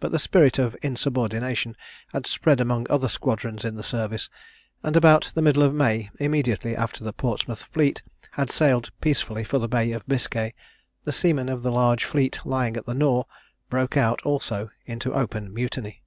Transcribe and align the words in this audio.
But 0.00 0.10
the 0.10 0.18
spirit 0.18 0.58
of 0.58 0.76
insubordination 0.82 1.76
had 2.12 2.26
spread 2.26 2.60
among 2.60 2.90
other 2.90 3.06
squadrons 3.08 3.64
in 3.64 3.76
the 3.76 3.84
service, 3.84 4.28
and 4.82 4.96
about 4.96 5.30
the 5.36 5.42
middle 5.42 5.62
of 5.62 5.72
May, 5.72 6.10
immediately 6.18 6.74
after 6.74 7.04
the 7.04 7.12
Portsmouth 7.12 7.68
fleet 7.72 8.02
had 8.32 8.50
sailed 8.50 8.90
peacefully 9.00 9.44
for 9.44 9.60
the 9.60 9.68
Bay 9.68 9.92
of 9.92 10.04
Biscay, 10.08 10.54
the 11.04 11.12
seamen 11.12 11.48
of 11.48 11.62
the 11.62 11.70
large 11.70 12.02
fleet 12.02 12.40
lying 12.44 12.76
at 12.76 12.86
the 12.86 12.94
Nore 12.94 13.26
broke 13.68 13.96
out 13.96 14.20
also 14.22 14.70
into 14.86 15.14
open 15.14 15.54
mutiny. 15.54 16.02